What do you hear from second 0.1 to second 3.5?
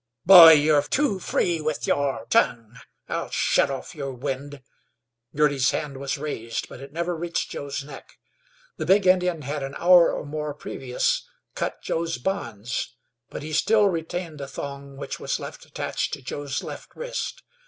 "Boy, ye're too free with your tongue. I'll